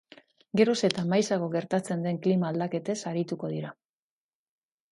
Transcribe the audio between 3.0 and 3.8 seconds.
arituko dira.